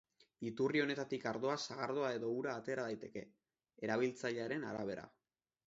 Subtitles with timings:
[0.51, 3.25] Iturri honetatik ardoa, sagardoa edo ura atera daiteke,
[3.89, 5.09] erabiltzailearen arabera.